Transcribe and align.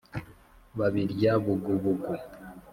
Babirya 0.77 1.31
bugubugu 1.43 2.11